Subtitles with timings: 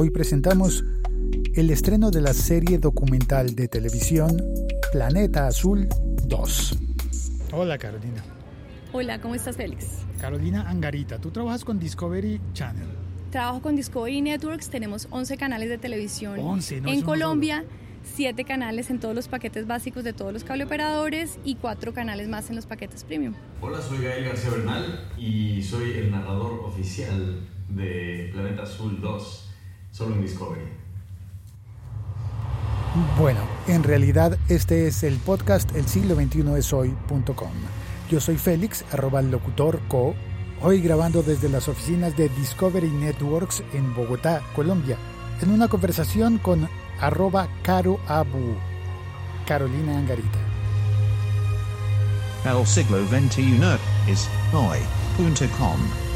[0.00, 0.82] hoy presentamos
[1.54, 4.34] el estreno de la serie documental de televisión
[4.92, 5.88] Planeta Azul
[6.26, 6.78] 2.
[7.52, 8.24] Hola Carolina.
[8.94, 9.98] Hola, ¿cómo estás Félix?
[10.18, 12.88] Carolina Angarita, tú trabajas con Discovery Channel.
[13.30, 17.66] Trabajo con Discovery Networks, tenemos 11 canales de televisión 11, no en Colombia.
[18.02, 22.48] siete canales en todos los paquetes básicos de todos los cableoperadores y cuatro canales más
[22.48, 23.34] en los paquetes premium.
[23.60, 29.49] Hola, soy Gael García Bernal y soy el narrador oficial de Planeta Azul 2,
[29.90, 30.80] solo en Discovery.
[33.16, 37.52] Bueno, en realidad este es el podcast El siglo XXI es hoy.com.
[38.10, 40.14] Yo soy Félix, arroba locutor co,
[40.60, 44.96] hoy grabando desde las oficinas de Discovery Networks en Bogotá, Colombia,
[45.40, 46.68] en una conversación con
[47.00, 48.56] arroba Caro Abu,
[49.46, 50.38] Carolina Angarita.
[52.44, 53.60] El siglo XXI
[54.08, 56.09] es hoy.com.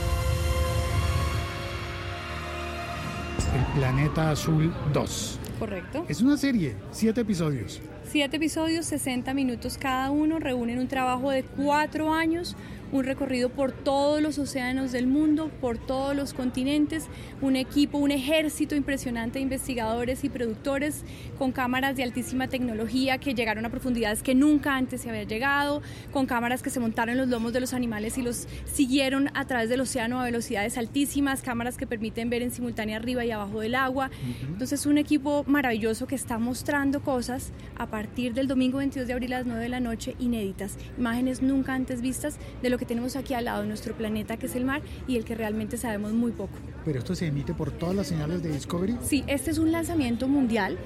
[3.55, 5.39] El Planeta Azul 2.
[5.61, 6.05] ¿Correcto?
[6.09, 7.81] Es una serie, siete episodios.
[8.05, 12.57] Siete episodios, 60 minutos cada uno, reúnen un trabajo de cuatro años,
[12.93, 17.07] un recorrido por todos los océanos del mundo, por todos los continentes,
[17.41, 21.03] un equipo, un ejército impresionante de investigadores y productores
[21.39, 25.83] con cámaras de altísima tecnología que llegaron a profundidades que nunca antes se había llegado,
[26.13, 29.47] con cámaras que se montaron en los lomos de los animales y los siguieron a
[29.47, 33.61] través del océano a velocidades altísimas, cámaras que permiten ver en simultánea arriba y abajo
[33.61, 34.11] del agua.
[34.47, 39.33] Entonces, un equipo maravilloso que está mostrando cosas a partir del domingo 22 de abril
[39.33, 43.17] a las 9 de la noche inéditas, imágenes nunca antes vistas de lo que tenemos
[43.17, 46.33] aquí al lado nuestro planeta, que es el mar, y el que realmente sabemos muy
[46.33, 46.53] poco.
[46.85, 48.97] Pero esto se emite por todas las señales de Discovery.
[49.03, 50.79] Sí, este es un lanzamiento mundial.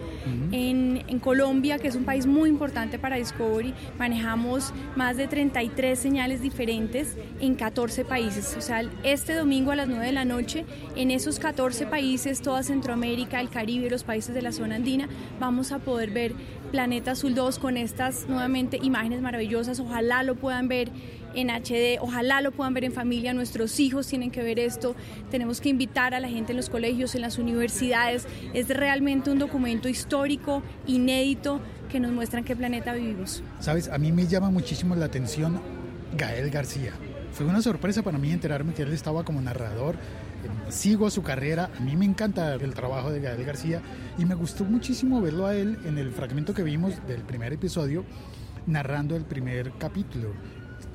[0.53, 5.99] en, en Colombia, que es un país muy importante para Discovery, manejamos más de 33
[5.99, 8.57] señales diferentes en 14 países.
[8.57, 10.65] O sea, este domingo a las 9 de la noche,
[10.97, 15.09] en esos 14 países, toda Centroamérica, el Caribe los países de la zona andina,
[15.41, 16.33] vamos a poder ver
[16.71, 19.81] Planeta Azul 2 con estas nuevamente imágenes maravillosas.
[19.81, 20.91] Ojalá lo puedan ver
[21.35, 24.95] en HD, ojalá lo puedan ver en familia, nuestros hijos tienen que ver esto,
[25.31, 29.39] tenemos que invitar a la gente en los colegios, en las universidades, es realmente un
[29.39, 33.43] documento histórico, inédito, que nos muestra en qué planeta vivimos.
[33.61, 35.61] Sabes, a mí me llama muchísimo la atención
[36.17, 36.93] Gael García.
[37.33, 39.97] Fue una sorpresa para mí enterarme que él estaba como narrador.
[40.69, 43.81] Sigo su carrera, a mí me encanta el trabajo de Gael García
[44.19, 48.05] y me gustó muchísimo verlo a él en el fragmento que vimos del primer episodio
[48.67, 50.33] narrando el primer capítulo.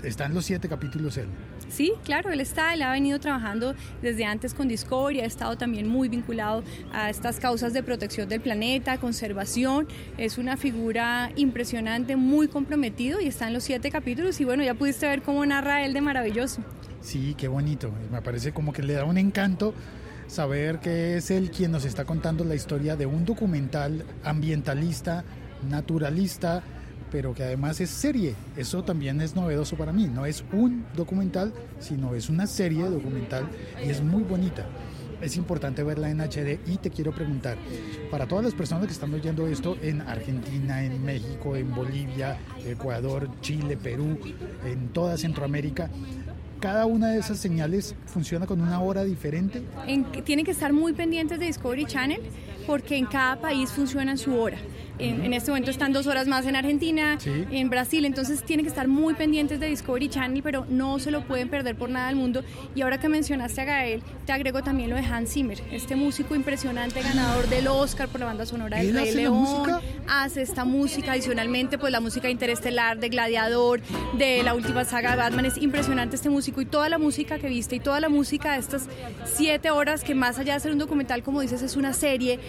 [0.03, 1.27] Están los siete capítulos él.
[1.69, 5.87] Sí, claro, él está, él ha venido trabajando desde antes con Discovery, ha estado también
[5.87, 12.47] muy vinculado a estas causas de protección del planeta, conservación, es una figura impresionante, muy
[12.47, 15.93] comprometido y está en los siete capítulos y bueno, ya pudiste ver cómo narra él
[15.93, 16.61] de maravilloso.
[17.01, 19.73] Sí, qué bonito, me parece como que le da un encanto
[20.27, 25.23] saber que es él quien nos está contando la historia de un documental ambientalista,
[25.69, 26.63] naturalista,
[27.13, 28.33] pero que además es serie.
[28.57, 30.07] Eso también es novedoso para mí.
[30.07, 33.47] No es un documental, sino es una serie documental
[33.85, 34.65] y es muy bonita.
[35.21, 37.55] Es importante verla en HD y te quiero preguntar,
[38.09, 42.35] para todas las personas que están oyendo esto en Argentina, en México, en Bolivia,
[42.65, 44.17] Ecuador, Chile, Perú,
[44.65, 45.91] en toda Centroamérica,
[46.59, 49.61] cada una de esas señales funciona con una hora diferente.
[49.85, 52.21] En, tienen que estar muy pendientes de Discovery Channel
[52.65, 54.57] porque en cada país funciona su hora.
[54.99, 57.45] En, en, este momento están dos horas más en Argentina, Sí.
[57.51, 61.21] en Brasil, entonces tienen que estar muy pendientes de Discovery Channel, pero no se lo
[61.21, 62.43] pueden perder por nada del mundo.
[62.75, 66.35] Y ahora que mencionaste a Gael, te agrego también lo de Hans Zimmer, este músico
[66.35, 69.81] impresionante, ganador del Oscar por la banda sonora del ¿Él Rey León.
[70.07, 73.81] Hace esta música, adicionalmente, pues la música interestelar, de Gladiador,
[74.17, 75.45] de la última saga de Batman.
[75.45, 78.59] Es impresionante este músico y toda la música que viste y toda la música de
[78.59, 78.87] estas
[79.25, 82.39] siete horas, que más allá de ser un documental, como dices, es una serie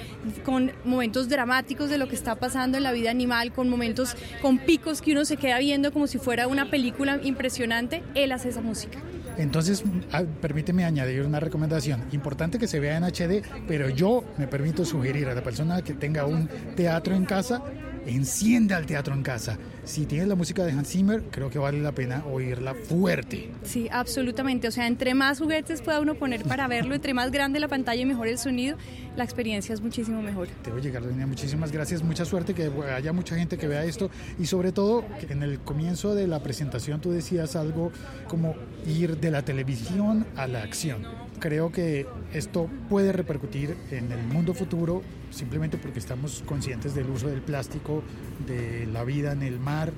[0.45, 4.59] con momentos dramáticos de lo que está pasando en la vida animal, con momentos, con
[4.59, 8.03] picos que uno se queda viendo como si fuera una película impresionante.
[8.15, 9.01] Él hace esa música.
[9.37, 12.05] Entonces, ah, permíteme añadir una recomendación.
[12.13, 15.95] Importante que se vea en HD, pero yo me permito sugerir a la persona que
[15.95, 17.63] tenga un teatro en casa,
[18.07, 19.59] encienda el teatro en casa.
[19.85, 23.51] Si tienes la música de Hans Zimmer, creo que vale la pena oírla fuerte.
[23.65, 24.69] Sí, absolutamente.
[24.69, 28.01] O sea, entre más juguetes pueda uno poner para verlo, entre más grande la pantalla
[28.01, 28.77] y mejor el sonido,
[29.17, 30.49] la experiencia es muchísimo mejor.
[30.63, 31.27] Te voy a llegar, Lina.
[31.27, 32.03] Muchísimas gracias.
[32.03, 34.11] Mucha suerte, que haya mucha gente que vea esto.
[34.39, 37.93] Y sobre todo, que en el comienzo de la presentación tú decías algo
[38.29, 38.55] como
[38.87, 41.03] ir de la televisión a la acción.
[41.41, 47.29] Creo que esto puede repercutir en el mundo futuro simplemente porque estamos conscientes del uso
[47.29, 48.03] del plástico,
[48.47, 49.93] de la vida en el mar,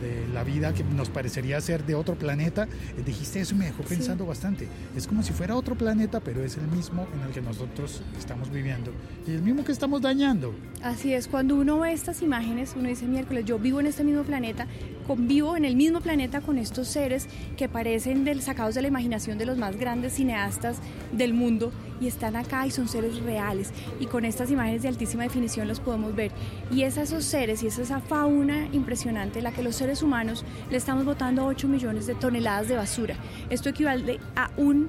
[0.00, 2.64] de la vida que nos parecería ser de otro planeta.
[2.96, 4.68] Eh, dijiste eso y me dejó pensando bastante.
[4.96, 8.50] Es como si fuera otro planeta, pero es el mismo en el que nosotros estamos
[8.50, 8.92] viviendo
[9.26, 10.54] y el mismo que estamos dañando.
[10.82, 14.22] Así es, cuando uno ve estas imágenes, uno dice, miércoles, yo vivo en este mismo
[14.22, 14.66] planeta,
[15.06, 17.26] convivo en el mismo planeta con estos seres
[17.56, 20.78] que parecen del, sacados de la imaginación de los más grandes cineastas
[21.12, 25.24] del mundo y están acá y son seres reales y con estas imágenes de altísima
[25.24, 26.32] definición los podemos ver
[26.70, 30.44] y es a esos seres y es esa fauna impresionante la que los seres humanos
[30.70, 33.16] le estamos botando 8 millones de toneladas de basura.
[33.50, 34.88] Esto equivale a un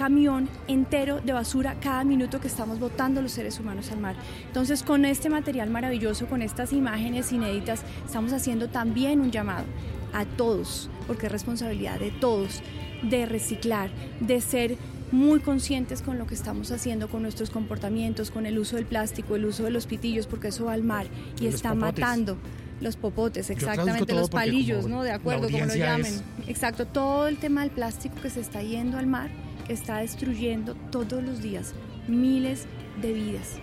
[0.00, 4.16] camión entero de basura cada minuto que estamos botando los seres humanos al mar.
[4.46, 9.66] Entonces, con este material maravilloso, con estas imágenes inéditas, estamos haciendo también un llamado
[10.14, 12.62] a todos, porque es responsabilidad de todos,
[13.02, 13.90] de reciclar,
[14.20, 14.78] de ser
[15.12, 19.36] muy conscientes con lo que estamos haciendo, con nuestros comportamientos, con el uso del plástico,
[19.36, 21.06] el uso de los pitillos, porque eso va al mar
[21.40, 22.36] y está matando
[22.80, 25.02] los popotes, exactamente, los palillos, ¿no?
[25.02, 26.14] De acuerdo, como lo llamen.
[26.46, 29.30] Exacto, todo el tema del plástico que se está yendo al mar
[29.68, 31.74] está destruyendo todos los días
[32.08, 32.66] miles
[33.00, 33.58] de vidas.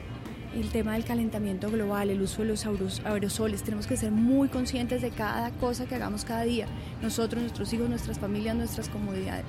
[0.57, 2.65] El tema del calentamiento global, el uso de los
[3.05, 6.65] aerosoles, tenemos que ser muy conscientes de cada cosa que hagamos cada día.
[6.99, 8.89] Nosotros, nuestros hijos, nuestras familias, nuestras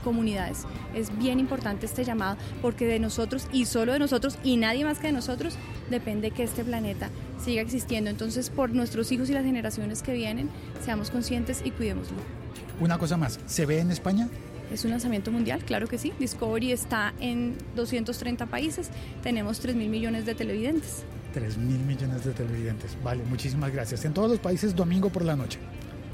[0.05, 0.67] comunidades.
[0.95, 4.99] Es bien importante este llamado porque de nosotros y solo de nosotros y nadie más
[4.99, 5.57] que de nosotros
[5.89, 7.09] depende que este planeta
[7.43, 8.11] siga existiendo.
[8.11, 10.51] Entonces, por nuestros hijos y las generaciones que vienen,
[10.85, 12.19] seamos conscientes y cuidémoslo.
[12.81, 14.29] Una cosa más, ¿se ve en España?
[14.73, 16.13] Es un lanzamiento mundial, claro que sí.
[16.19, 18.91] Discovery está en 230 países.
[19.23, 21.05] Tenemos 3 mil millones de televidentes.
[21.35, 22.97] 3 mil millones de televidentes.
[23.03, 24.05] Vale, muchísimas gracias.
[24.05, 25.59] En todos los países, domingo por la noche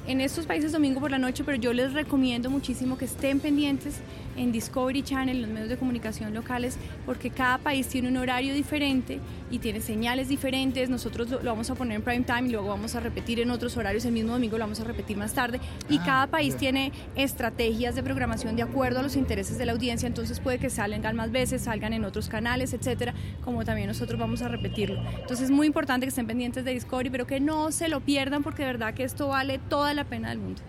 [0.06, 4.00] en estos países domingo por la noche, pero yo les recomiendo muchísimo que estén pendientes
[4.36, 8.52] en Discovery Channel, en los medios de comunicación locales, porque cada país tiene un horario
[8.52, 9.20] diferente
[9.50, 10.90] y tiene señales diferentes.
[10.90, 13.76] Nosotros lo, vamos a poner en prime time y luego vamos a repetir en otros
[13.76, 15.60] horarios el mismo domingo, lo vamos a repetir más tarde.
[15.88, 19.72] Y ah, cada país tiene estrategias de programación de acuerdo a los intereses de la
[19.72, 23.14] audiencia, entonces puede que salgan más veces, salgan en otros canales, etcétera,
[23.44, 25.00] como también nosotros vamos a repetirlo.
[25.20, 28.42] Entonces es muy importante que estén pendientes de Discovery, pero que no se lo pierdan
[28.42, 29.60] porque de verdad que esto vale
[29.94, 30.62] la pena del mundo.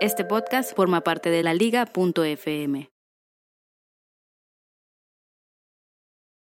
[0.00, 2.91] Este podcast forma parte de la liga.fm.